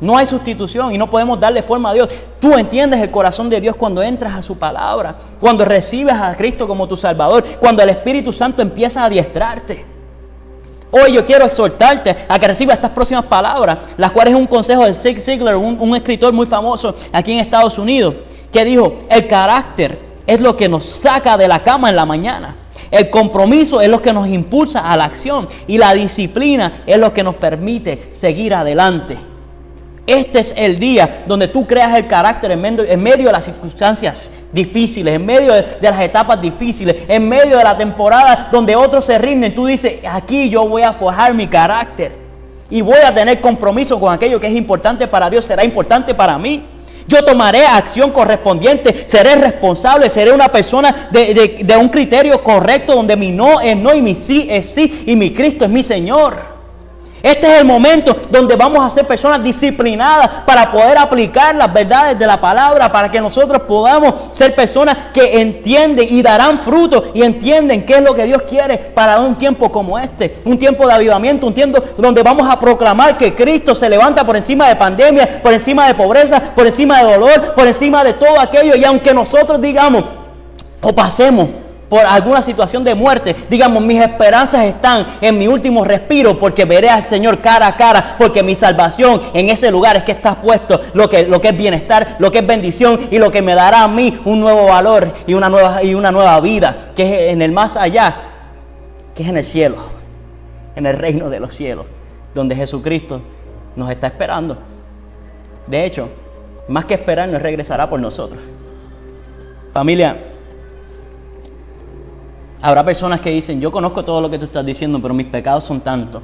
No 0.00 0.16
hay 0.16 0.26
sustitución 0.26 0.94
y 0.94 0.98
no 0.98 1.08
podemos 1.08 1.40
darle 1.40 1.62
forma 1.62 1.90
a 1.90 1.94
Dios. 1.94 2.08
Tú 2.40 2.56
entiendes 2.56 3.00
el 3.00 3.10
corazón 3.10 3.48
de 3.48 3.60
Dios 3.60 3.76
cuando 3.76 4.02
entras 4.02 4.34
a 4.34 4.42
su 4.42 4.58
palabra, 4.58 5.16
cuando 5.40 5.64
recibes 5.64 6.14
a 6.14 6.34
Cristo 6.36 6.68
como 6.68 6.86
tu 6.86 6.96
Salvador, 6.96 7.44
cuando 7.58 7.82
el 7.82 7.88
Espíritu 7.90 8.32
Santo 8.32 8.62
empieza 8.62 9.02
a 9.02 9.06
adiestrarte. 9.06 9.84
Hoy 10.90 11.14
yo 11.14 11.24
quiero 11.24 11.44
exhortarte 11.44 12.14
a 12.28 12.38
que 12.38 12.46
recibas 12.46 12.76
estas 12.76 12.90
próximas 12.90 13.24
palabras, 13.24 13.78
las 13.96 14.12
cuales 14.12 14.34
es 14.34 14.40
un 14.40 14.46
consejo 14.46 14.84
de 14.84 14.94
Zig 14.94 15.18
Ziglar, 15.20 15.56
un, 15.56 15.76
un 15.80 15.96
escritor 15.96 16.32
muy 16.32 16.46
famoso 16.46 16.94
aquí 17.12 17.32
en 17.32 17.40
Estados 17.40 17.78
Unidos, 17.78 18.14
que 18.52 18.64
dijo, 18.64 18.94
el 19.10 19.26
carácter 19.26 19.98
es 20.26 20.40
lo 20.40 20.56
que 20.56 20.68
nos 20.68 20.84
saca 20.84 21.36
de 21.36 21.48
la 21.48 21.62
cama 21.62 21.90
en 21.90 21.96
la 21.96 22.06
mañana. 22.06 22.56
El 22.90 23.10
compromiso 23.10 23.80
es 23.80 23.88
lo 23.88 24.00
que 24.00 24.12
nos 24.12 24.28
impulsa 24.28 24.90
a 24.90 24.96
la 24.96 25.04
acción 25.04 25.48
y 25.66 25.78
la 25.78 25.92
disciplina 25.92 26.82
es 26.86 26.98
lo 26.98 27.12
que 27.12 27.22
nos 27.22 27.34
permite 27.36 28.10
seguir 28.12 28.54
adelante. 28.54 29.18
Este 30.06 30.38
es 30.38 30.54
el 30.56 30.78
día 30.78 31.24
donde 31.26 31.48
tú 31.48 31.66
creas 31.66 31.96
el 31.96 32.06
carácter 32.06 32.52
en 32.52 32.60
medio, 32.60 33.26
de 33.26 33.32
las 33.32 33.44
circunstancias 33.44 34.30
difíciles, 34.52 35.14
en 35.14 35.26
medio 35.26 35.52
de, 35.52 35.78
las 35.80 36.00
etapas 36.00 36.40
difíciles, 36.40 36.94
en 37.08 37.28
medio 37.28 37.58
de 37.58 37.64
la 37.64 37.76
temporada 37.76 38.48
donde 38.52 38.76
otros 38.76 39.04
se 39.04 39.18
rinden. 39.18 39.52
Tú 39.52 39.66
dices, 39.66 40.00
aquí 40.08 40.48
yo 40.48 40.68
voy 40.68 40.82
a 40.82 40.92
forjar 40.92 41.34
mi 41.34 41.48
carácter 41.48 42.12
y 42.70 42.82
voy 42.82 42.98
a 43.04 43.12
tener 43.12 43.40
compromiso 43.40 43.98
con 43.98 44.12
aquello 44.12 44.38
que 44.38 44.46
es 44.46 44.54
importante 44.54 45.08
para 45.08 45.28
Dios, 45.28 45.44
será 45.44 45.64
importante 45.64 46.14
para 46.14 46.38
mí. 46.38 46.64
Yo 47.08 47.24
tomaré 47.24 47.64
acción 47.64 48.10
correspondiente, 48.10 49.04
seré 49.06 49.34
responsable, 49.36 50.08
seré 50.08 50.32
una 50.32 50.48
persona 50.48 51.08
de, 51.10 51.76
un 51.80 51.88
criterio 51.88 52.42
correcto 52.42 52.94
donde 52.94 53.16
mi 53.16 53.32
no 53.32 53.60
es 53.60 53.76
no 53.76 53.94
y 53.94 54.02
mi 54.02 54.14
sí 54.14 54.46
es 54.50 54.66
sí 54.66 55.04
y 55.06 55.16
mi 55.16 55.32
Cristo 55.32 55.64
es 55.64 55.70
mi 55.70 55.82
Señor. 55.82 56.55
Este 57.22 57.46
es 57.46 57.60
el 57.60 57.66
momento 57.66 58.14
donde 58.30 58.54
vamos 58.56 58.84
a 58.84 58.90
ser 58.90 59.06
personas 59.06 59.42
disciplinadas 59.42 60.28
para 60.46 60.70
poder 60.70 60.98
aplicar 60.98 61.54
las 61.54 61.72
verdades 61.72 62.18
de 62.18 62.26
la 62.26 62.40
palabra, 62.40 62.90
para 62.92 63.10
que 63.10 63.20
nosotros 63.20 63.62
podamos 63.62 64.14
ser 64.32 64.54
personas 64.54 64.96
que 65.12 65.40
entienden 65.40 66.06
y 66.08 66.22
darán 66.22 66.58
fruto 66.58 67.10
y 67.14 67.22
entienden 67.22 67.84
qué 67.84 67.94
es 67.94 68.02
lo 68.02 68.14
que 68.14 68.24
Dios 68.24 68.42
quiere 68.42 68.78
para 68.78 69.18
un 69.20 69.36
tiempo 69.36 69.70
como 69.72 69.98
este, 69.98 70.36
un 70.44 70.58
tiempo 70.58 70.86
de 70.86 70.92
avivamiento, 70.92 71.46
un 71.46 71.54
tiempo 71.54 71.82
donde 71.96 72.22
vamos 72.22 72.48
a 72.48 72.58
proclamar 72.60 73.16
que 73.18 73.34
Cristo 73.34 73.74
se 73.74 73.88
levanta 73.88 74.24
por 74.24 74.36
encima 74.36 74.68
de 74.68 74.76
pandemia, 74.76 75.42
por 75.42 75.52
encima 75.52 75.86
de 75.88 75.94
pobreza, 75.94 76.40
por 76.40 76.66
encima 76.66 77.02
de 77.02 77.12
dolor, 77.12 77.54
por 77.54 77.66
encima 77.66 78.04
de 78.04 78.14
todo 78.14 78.38
aquello. 78.38 78.76
Y 78.76 78.84
aunque 78.84 79.12
nosotros 79.12 79.60
digamos 79.60 80.04
o 80.80 80.94
pasemos 80.94 81.48
por 81.88 82.04
alguna 82.04 82.42
situación 82.42 82.82
de 82.82 82.94
muerte, 82.94 83.36
digamos, 83.48 83.82
mis 83.82 84.00
esperanzas 84.00 84.64
están 84.64 85.06
en 85.20 85.38
mi 85.38 85.46
último 85.46 85.84
respiro 85.84 86.38
porque 86.38 86.64
veré 86.64 86.90
al 86.90 87.08
Señor 87.08 87.40
cara 87.40 87.68
a 87.68 87.76
cara, 87.76 88.16
porque 88.18 88.42
mi 88.42 88.54
salvación 88.54 89.20
en 89.34 89.48
ese 89.48 89.70
lugar 89.70 89.96
es 89.96 90.02
que 90.02 90.12
está 90.12 90.40
puesto 90.40 90.80
lo 90.94 91.08
que, 91.08 91.24
lo 91.24 91.40
que 91.40 91.48
es 91.48 91.56
bienestar, 91.56 92.16
lo 92.18 92.30
que 92.30 92.38
es 92.38 92.46
bendición 92.46 93.08
y 93.10 93.18
lo 93.18 93.30
que 93.30 93.42
me 93.42 93.54
dará 93.54 93.84
a 93.84 93.88
mí 93.88 94.18
un 94.24 94.40
nuevo 94.40 94.66
valor 94.66 95.12
y 95.26 95.34
una 95.34 95.48
nueva, 95.48 95.82
y 95.82 95.94
una 95.94 96.10
nueva 96.10 96.40
vida, 96.40 96.76
que 96.96 97.02
es 97.02 97.32
en 97.32 97.42
el 97.42 97.52
más 97.52 97.76
allá, 97.76 98.16
que 99.14 99.22
es 99.22 99.28
en 99.28 99.36
el 99.36 99.44
cielo, 99.44 99.76
en 100.74 100.86
el 100.86 100.96
reino 100.96 101.30
de 101.30 101.38
los 101.38 101.52
cielos, 101.52 101.86
donde 102.34 102.56
Jesucristo 102.56 103.22
nos 103.76 103.90
está 103.90 104.08
esperando. 104.08 104.58
De 105.66 105.84
hecho, 105.84 106.08
más 106.68 106.84
que 106.84 106.94
esperar, 106.94 107.28
nos 107.28 107.40
regresará 107.40 107.88
por 107.88 108.00
nosotros. 108.00 108.40
Familia, 109.72 110.35
Habrá 112.62 112.84
personas 112.84 113.20
que 113.20 113.30
dicen, 113.30 113.60
yo 113.60 113.70
conozco 113.70 114.04
todo 114.04 114.20
lo 114.20 114.30
que 114.30 114.38
tú 114.38 114.46
estás 114.46 114.64
diciendo, 114.64 115.00
pero 115.00 115.12
mis 115.12 115.26
pecados 115.26 115.64
son 115.64 115.80
tantos, 115.80 116.22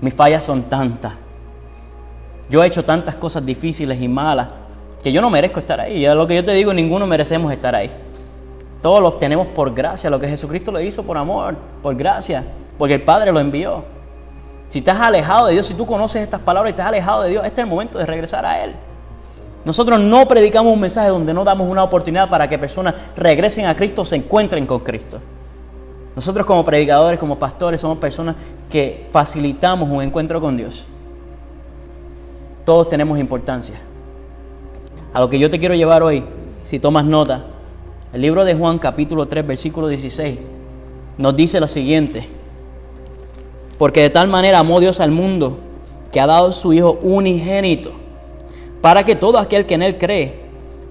mis 0.00 0.14
fallas 0.14 0.44
son 0.44 0.62
tantas. 0.64 1.12
Yo 2.48 2.62
he 2.62 2.66
hecho 2.66 2.84
tantas 2.84 3.16
cosas 3.16 3.44
difíciles 3.44 4.00
y 4.00 4.08
malas 4.08 4.48
que 5.02 5.12
yo 5.12 5.20
no 5.20 5.30
merezco 5.30 5.60
estar 5.60 5.80
ahí. 5.80 6.04
Y 6.04 6.14
lo 6.14 6.26
que 6.26 6.34
yo 6.34 6.44
te 6.44 6.52
digo, 6.52 6.72
ninguno 6.72 7.06
merecemos 7.06 7.52
estar 7.52 7.74
ahí. 7.74 7.90
Todos 8.80 9.00
lo 9.00 9.08
obtenemos 9.08 9.46
por 9.48 9.74
gracia, 9.74 10.10
lo 10.10 10.20
que 10.20 10.28
Jesucristo 10.28 10.70
lo 10.70 10.80
hizo 10.80 11.02
por 11.02 11.16
amor, 11.16 11.56
por 11.82 11.96
gracia, 11.96 12.44
porque 12.76 12.94
el 12.94 13.02
Padre 13.02 13.32
lo 13.32 13.40
envió. 13.40 13.84
Si 14.68 14.80
estás 14.80 15.00
alejado 15.00 15.46
de 15.46 15.54
Dios, 15.54 15.66
si 15.66 15.74
tú 15.74 15.86
conoces 15.86 16.22
estas 16.22 16.40
palabras 16.40 16.70
y 16.70 16.72
estás 16.72 16.86
alejado 16.86 17.22
de 17.22 17.30
Dios, 17.30 17.44
este 17.44 17.60
es 17.60 17.66
el 17.66 17.70
momento 17.70 17.98
de 17.98 18.06
regresar 18.06 18.44
a 18.44 18.62
Él. 18.62 18.74
Nosotros 19.64 19.98
no 19.98 20.28
predicamos 20.28 20.72
un 20.72 20.80
mensaje 20.80 21.08
donde 21.08 21.32
no 21.32 21.42
damos 21.42 21.68
una 21.68 21.82
oportunidad 21.82 22.28
para 22.28 22.48
que 22.48 22.58
personas 22.58 22.94
regresen 23.16 23.66
a 23.66 23.74
Cristo 23.74 24.02
o 24.02 24.04
se 24.04 24.16
encuentren 24.16 24.66
con 24.66 24.80
Cristo. 24.80 25.18
Nosotros 26.14 26.46
como 26.46 26.64
predicadores, 26.64 27.18
como 27.18 27.38
pastores, 27.38 27.80
somos 27.80 27.98
personas 27.98 28.36
que 28.70 29.08
facilitamos 29.10 29.88
un 29.88 30.02
encuentro 30.02 30.40
con 30.40 30.56
Dios. 30.56 30.86
Todos 32.64 32.90
tenemos 32.90 33.18
importancia. 33.18 33.76
A 35.12 35.20
lo 35.20 35.28
que 35.28 35.38
yo 35.38 35.48
te 35.48 35.58
quiero 35.58 35.74
llevar 35.74 36.02
hoy, 36.02 36.24
si 36.62 36.78
tomas 36.78 37.04
nota, 37.04 37.44
el 38.12 38.20
libro 38.20 38.44
de 38.44 38.54
Juan 38.54 38.78
capítulo 38.78 39.26
3, 39.26 39.46
versículo 39.46 39.88
16, 39.88 40.38
nos 41.16 41.34
dice 41.34 41.58
lo 41.58 41.68
siguiente. 41.68 42.28
Porque 43.78 44.02
de 44.02 44.10
tal 44.10 44.28
manera 44.28 44.58
amó 44.58 44.78
Dios 44.78 45.00
al 45.00 45.10
mundo 45.10 45.58
que 46.12 46.20
ha 46.20 46.26
dado 46.26 46.52
su 46.52 46.72
Hijo 46.72 46.98
unigénito 47.02 48.03
para 48.84 49.02
que 49.02 49.16
todo 49.16 49.38
aquel 49.38 49.64
que 49.64 49.72
en 49.72 49.82
Él 49.82 49.96
cree 49.96 50.34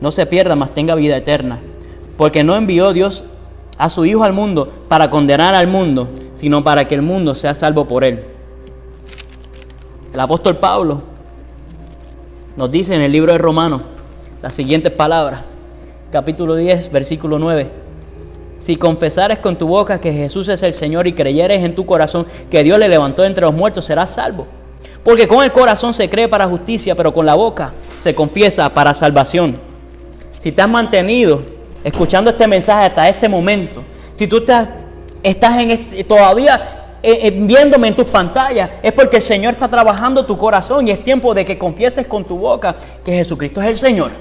no 0.02 0.10
se 0.10 0.26
pierda, 0.26 0.56
mas 0.56 0.74
tenga 0.74 0.96
vida 0.96 1.16
eterna. 1.16 1.62
Porque 2.18 2.44
no 2.44 2.56
envió 2.56 2.92
Dios 2.92 3.24
a 3.78 3.88
su 3.88 4.04
Hijo 4.04 4.24
al 4.24 4.34
mundo 4.34 4.74
para 4.88 5.12
condenar 5.12 5.54
al 5.54 5.68
mundo, 5.68 6.10
sino 6.34 6.64
para 6.64 6.88
que 6.88 6.96
el 6.96 7.04
mundo 7.04 7.36
sea 7.36 7.54
salvo 7.54 7.88
por 7.88 8.04
Él. 8.04 8.24
El 10.12 10.20
apóstol 10.20 10.58
Pablo 10.58 11.04
nos 12.58 12.72
dice 12.72 12.96
en 12.96 13.02
el 13.02 13.12
libro 13.12 13.32
de 13.32 13.38
Romanos 13.38 13.82
las 14.42 14.56
siguientes 14.56 14.92
palabras, 14.92 15.42
capítulo 16.12 16.56
10, 16.56 16.92
versículo 16.92 17.38
9. 17.38 17.70
Si 18.58 18.76
confesares 18.76 19.38
con 19.38 19.56
tu 19.56 19.68
boca 19.68 20.02
que 20.02 20.12
Jesús 20.12 20.48
es 20.48 20.64
el 20.64 20.74
Señor 20.74 21.06
y 21.06 21.14
creyeres 21.14 21.64
en 21.64 21.76
tu 21.76 21.86
corazón 21.86 22.26
que 22.50 22.64
Dios 22.64 22.80
le 22.80 22.90
levantó 22.90 23.24
entre 23.24 23.46
los 23.46 23.54
muertos, 23.54 23.86
serás 23.86 24.16
salvo. 24.16 24.48
Porque 25.04 25.28
con 25.28 25.44
el 25.44 25.52
corazón 25.52 25.94
se 25.94 26.10
cree 26.10 26.28
para 26.28 26.48
justicia, 26.48 26.96
pero 26.96 27.14
con 27.14 27.26
la 27.26 27.36
boca 27.36 27.74
se 28.00 28.16
confiesa 28.16 28.74
para 28.74 28.94
salvación. 28.94 29.60
Si 30.38 30.52
te 30.52 30.62
has 30.62 30.70
mantenido 30.70 31.44
escuchando 31.84 32.32
este 32.32 32.48
mensaje 32.48 32.86
hasta 32.86 33.10
este 33.10 33.28
momento, 33.28 33.84
si 34.16 34.28
tú 34.28 34.38
estás, 34.38 34.70
en 35.60 35.72
este, 35.72 36.04
todavía 36.04 36.98
eh, 37.02 37.20
eh, 37.28 37.32
viéndome 37.32 37.90
en 37.90 37.96
tus 37.96 38.06
pantallas, 38.06 38.70
es 38.82 38.94
porque 38.94 39.18
el 39.18 39.22
Señor 39.22 39.52
está 39.52 39.68
trabajando 39.68 40.26
tu 40.26 40.38
corazón 40.38 40.88
y 40.88 40.92
es 40.92 41.04
tiempo 41.04 41.34
de 41.34 41.44
que 41.44 41.58
confieses 41.58 42.08
con 42.08 42.24
tu 42.24 42.38
boca 42.38 42.76
que 43.04 43.12
Jesucristo 43.12 43.62
es 43.62 43.68
el 43.68 43.78
Señor, 43.78 44.12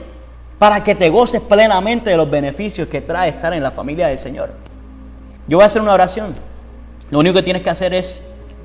para 0.58 0.82
que 0.82 0.96
te 0.96 1.08
goces 1.08 1.40
plenamente 1.40 2.10
de 2.10 2.16
los 2.16 2.28
beneficios 2.28 2.88
que 2.88 3.00
trae 3.00 3.28
estar 3.28 3.52
en 3.52 3.62
la 3.62 3.70
familia 3.70 4.08
del 4.08 4.18
Señor. 4.18 4.52
Yo 5.46 5.58
voy 5.58 5.62
a 5.62 5.66
hacer 5.66 5.82
una 5.82 5.92
oración. 5.92 6.34
Lo 7.10 7.20
único 7.20 7.36
que 7.36 7.42
tienes 7.42 7.62
que 7.62 7.70
hacer 7.70 7.94
es 7.94 8.22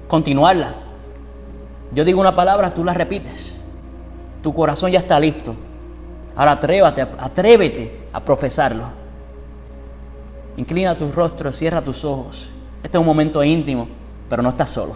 continuarla. 0.08 0.87
Yo 1.92 2.04
digo 2.04 2.20
una 2.20 2.36
palabra, 2.36 2.74
tú 2.74 2.84
la 2.84 2.94
repites. 2.94 3.60
Tu 4.42 4.54
corazón 4.54 4.92
ya 4.92 5.00
está 5.00 5.20
listo. 5.20 5.56
Ahora 6.36 6.52
atrévate, 6.52 7.02
atrévete 7.02 8.08
a 8.14 8.24
profesarlo. 8.24 8.86
Inclina 10.58 10.96
tu 10.96 11.12
rostro, 11.12 11.52
cierra 11.52 11.82
tus 11.82 12.04
ojos. 12.04 12.50
Este 12.84 12.98
es 12.98 13.00
un 13.00 13.06
momento 13.06 13.44
íntimo, 13.44 13.88
pero 14.30 14.42
no 14.42 14.50
estás 14.50 14.70
solo. 14.70 14.96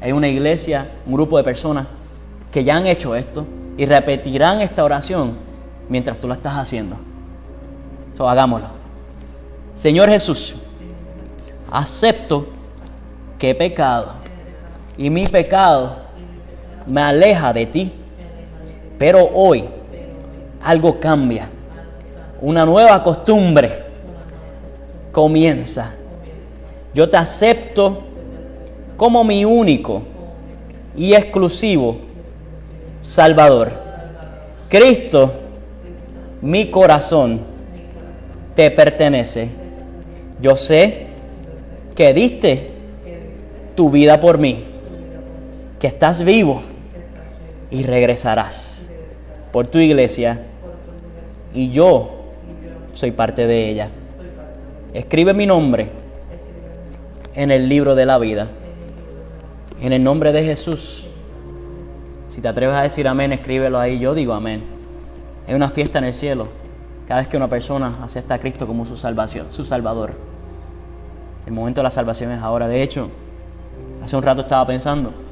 Hay 0.00 0.12
una 0.12 0.28
iglesia, 0.28 0.90
un 1.06 1.12
grupo 1.12 1.36
de 1.36 1.44
personas 1.44 1.86
que 2.50 2.64
ya 2.64 2.76
han 2.76 2.86
hecho 2.86 3.14
esto 3.14 3.46
y 3.76 3.86
repetirán 3.86 4.60
esta 4.60 4.84
oración 4.84 5.36
mientras 5.88 6.18
tú 6.18 6.28
la 6.28 6.34
estás 6.34 6.54
haciendo. 6.54 6.96
So, 8.12 8.28
hagámoslo. 8.28 8.68
Señor 9.72 10.10
Jesús, 10.10 10.56
acepto 11.70 12.46
que 13.38 13.50
he 13.50 13.54
pecado 13.54 14.21
y 14.96 15.10
mi 15.10 15.26
pecado 15.26 15.96
me 16.86 17.00
aleja 17.00 17.52
de 17.52 17.66
ti. 17.66 17.92
Pero 18.98 19.28
hoy 19.34 19.64
algo 20.62 20.98
cambia. 21.00 21.48
Una 22.40 22.64
nueva 22.64 23.02
costumbre 23.02 23.82
comienza. 25.10 25.92
Yo 26.94 27.08
te 27.08 27.16
acepto 27.16 28.02
como 28.96 29.24
mi 29.24 29.44
único 29.44 30.02
y 30.96 31.14
exclusivo 31.14 31.98
Salvador. 33.00 33.72
Cristo, 34.68 35.32
mi 36.40 36.70
corazón 36.70 37.40
te 38.54 38.70
pertenece. 38.70 39.50
Yo 40.40 40.56
sé 40.56 41.06
que 41.94 42.12
diste 42.14 42.70
tu 43.74 43.90
vida 43.90 44.20
por 44.20 44.38
mí, 44.38 44.64
que 45.82 45.88
estás 45.88 46.22
vivo 46.22 46.62
y 47.68 47.82
regresarás 47.82 48.88
por 49.50 49.66
tu 49.66 49.78
iglesia 49.78 50.46
y 51.52 51.70
yo 51.70 52.20
soy 52.92 53.10
parte 53.10 53.48
de 53.48 53.68
ella. 53.68 53.88
Escribe 54.94 55.34
mi 55.34 55.44
nombre 55.44 55.90
en 57.34 57.50
el 57.50 57.68
libro 57.68 57.96
de 57.96 58.06
la 58.06 58.18
vida. 58.18 58.46
En 59.80 59.92
el 59.92 60.04
nombre 60.04 60.30
de 60.30 60.44
Jesús. 60.44 61.08
Si 62.28 62.40
te 62.40 62.46
atreves 62.46 62.76
a 62.76 62.82
decir 62.82 63.08
amén, 63.08 63.32
escríbelo 63.32 63.80
ahí. 63.80 63.98
Yo 63.98 64.14
digo 64.14 64.34
amén. 64.34 64.62
Hay 65.48 65.54
una 65.54 65.68
fiesta 65.68 65.98
en 65.98 66.04
el 66.04 66.14
cielo 66.14 66.46
cada 67.08 67.22
vez 67.22 67.28
que 67.28 67.36
una 67.36 67.48
persona 67.48 67.98
acepta 68.04 68.34
a 68.34 68.38
Cristo 68.38 68.68
como 68.68 68.84
su 68.84 68.94
salvación, 68.94 69.50
su 69.50 69.64
salvador. 69.64 70.12
El 71.44 71.52
momento 71.52 71.80
de 71.80 71.82
la 71.82 71.90
salvación 71.90 72.30
es 72.30 72.40
ahora. 72.40 72.68
De 72.68 72.84
hecho, 72.84 73.10
hace 74.00 74.16
un 74.16 74.22
rato 74.22 74.42
estaba 74.42 74.64
pensando 74.64 75.31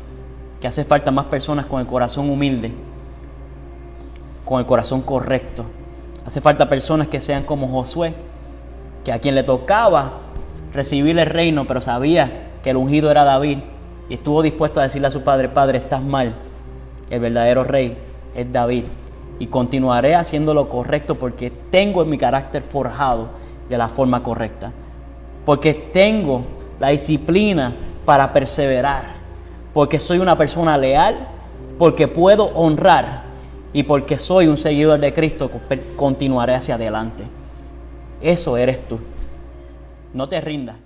que 0.61 0.69
hace 0.69 0.85
falta 0.85 1.11
más 1.11 1.27
personas 1.27 1.67
con 1.67 1.81
el 1.81 1.87
corazón 1.87 2.31
humilde, 2.31 2.73
con 4.45 4.61
el 4.61 4.67
corazón 4.67 5.03
correcto. 5.03 5.65
Hace 6.27 6.41
falta 6.41 6.69
personas 6.69 7.09
que 7.09 7.21
sean 7.21 7.45
como 7.45 7.69
Josué, 7.69 8.15
que 9.05 9.13
a 9.13 9.19
quien 9.19 9.35
le 9.35 9.43
tocaba 9.43 10.19
recibir 10.73 11.19
el 11.19 11.27
reino, 11.27 11.67
pero 11.67 11.81
sabía 11.81 12.51
que 12.63 12.71
el 12.71 12.77
ungido 12.77 13.11
era 13.11 13.25
David 13.25 13.59
y 14.09 14.15
estuvo 14.15 14.43
dispuesto 14.43 14.81
a 14.81 14.83
decirle 14.83 15.09
a 15.09 15.11
su 15.11 15.23
padre, 15.23 15.49
Padre, 15.49 15.79
estás 15.79 16.03
mal, 16.03 16.35
el 17.09 17.21
verdadero 17.21 17.65
rey 17.65 17.97
es 18.35 18.53
David 18.53 18.85
y 19.39 19.47
continuaré 19.47 20.15
haciendo 20.15 20.53
lo 20.53 20.69
correcto 20.69 21.19
porque 21.19 21.51
tengo 21.71 22.03
en 22.03 22.11
mi 22.11 22.19
carácter 22.19 22.63
forjado 22.63 23.29
de 23.69 23.79
la 23.79 23.89
forma 23.89 24.23
correcta, 24.23 24.71
porque 25.47 25.73
tengo 25.73 26.45
la 26.79 26.89
disciplina 26.89 27.75
para 28.05 28.33
perseverar, 28.33 29.20
porque 29.73 30.01
soy 30.01 30.19
una 30.19 30.37
persona 30.37 30.77
leal, 30.77 31.29
porque 31.79 32.09
puedo 32.09 32.47
honrar 32.55 33.25
y 33.73 33.85
porque 33.85 34.19
soy 34.19 34.47
un 34.47 34.57
seguidor 34.57 34.99
de 35.01 35.13
Cristo, 35.13 35.51
continuaré 35.97 36.55
hacia 36.55 36.75
adelante. 36.75 37.25
Eso 38.21 38.57
eres 38.57 38.87
tú. 38.89 38.99
No 40.13 40.29
te 40.29 40.41
rindas. 40.41 40.77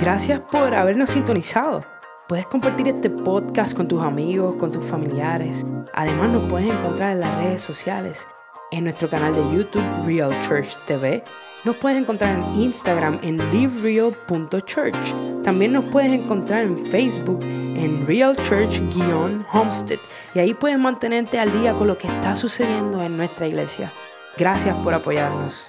Gracias 0.00 0.40
por 0.40 0.74
habernos 0.74 1.10
sintonizado. 1.10 1.84
Puedes 2.28 2.46
compartir 2.46 2.88
este 2.88 3.08
podcast 3.08 3.76
con 3.76 3.86
tus 3.86 4.02
amigos, 4.02 4.56
con 4.56 4.72
tus 4.72 4.84
familiares. 4.84 5.64
Además 5.94 6.30
nos 6.30 6.42
puedes 6.44 6.68
encontrar 6.68 7.12
en 7.12 7.20
las 7.20 7.38
redes 7.38 7.62
sociales, 7.62 8.26
en 8.72 8.84
nuestro 8.84 9.08
canal 9.08 9.32
de 9.32 9.42
YouTube 9.56 9.84
Real 10.04 10.32
Church 10.42 10.76
TV. 10.86 11.22
Nos 11.66 11.74
puedes 11.74 12.00
encontrar 12.00 12.38
en 12.38 12.62
Instagram 12.62 13.18
en 13.22 13.38
livereal.church. 13.50 15.42
También 15.42 15.72
nos 15.72 15.84
puedes 15.86 16.12
encontrar 16.12 16.62
en 16.62 16.86
Facebook 16.86 17.40
en 17.42 18.06
Real 18.06 18.36
Church-Homestead. 18.36 19.98
Y 20.36 20.38
ahí 20.38 20.54
puedes 20.54 20.78
mantenerte 20.78 21.40
al 21.40 21.52
día 21.52 21.72
con 21.72 21.88
lo 21.88 21.98
que 21.98 22.06
está 22.06 22.36
sucediendo 22.36 23.02
en 23.02 23.16
nuestra 23.16 23.48
iglesia. 23.48 23.90
Gracias 24.38 24.76
por 24.76 24.94
apoyarnos. 24.94 25.66